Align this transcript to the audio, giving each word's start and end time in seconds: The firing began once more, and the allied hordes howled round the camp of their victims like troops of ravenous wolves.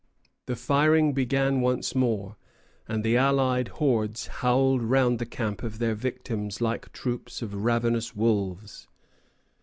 The 0.47 0.55
firing 0.55 1.13
began 1.13 1.61
once 1.61 1.93
more, 1.93 2.35
and 2.87 3.03
the 3.03 3.17
allied 3.17 3.67
hordes 3.67 4.25
howled 4.41 4.81
round 4.81 5.19
the 5.19 5.27
camp 5.27 5.61
of 5.61 5.77
their 5.77 5.93
victims 5.93 6.59
like 6.59 6.91
troops 6.91 7.43
of 7.43 7.53
ravenous 7.53 8.15
wolves. 8.15 8.87